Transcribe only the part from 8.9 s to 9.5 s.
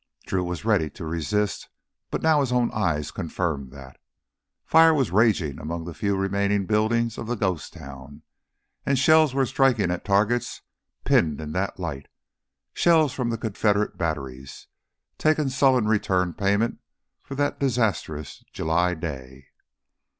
shells were